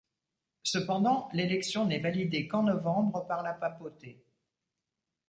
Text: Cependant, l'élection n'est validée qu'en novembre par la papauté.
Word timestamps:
Cependant, 0.63 1.29
l'élection 1.31 1.85
n'est 1.85 1.99
validée 1.99 2.47
qu'en 2.47 2.63
novembre 2.63 3.27
par 3.27 3.43
la 3.43 3.53
papauté. 3.53 4.25